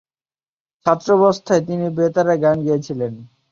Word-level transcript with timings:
ছাত্রাবস্থায় 0.85 1.63
তিনি 1.67 1.85
বেতারে 1.97 2.35
গান 2.43 2.57
গেয়েছিলেন। 2.67 3.13